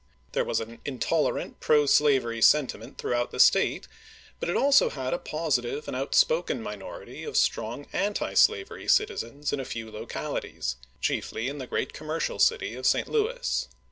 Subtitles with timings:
[0.31, 3.87] There was an intolerant pro slavery sen timent throughout the State;
[4.39, 9.59] but it also had a positive and outspoken minority of strong anti slavery citizens in
[9.59, 13.07] a few localities, chiefly in the great commercial city of St.
[13.09, 13.67] Louis.